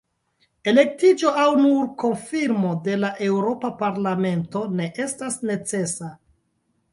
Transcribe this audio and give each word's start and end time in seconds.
Elektiĝo 0.69 1.33
aŭ 1.43 1.49
nur 1.59 1.83
konfirmo 2.03 2.71
de 2.87 2.95
la 3.03 3.11
Eŭropa 3.27 3.71
Parlamento 3.83 4.65
ne 4.81 4.89
estas 5.05 5.39
necesa. 5.53 6.11